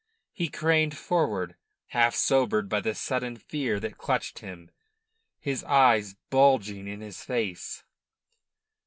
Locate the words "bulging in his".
6.31-7.23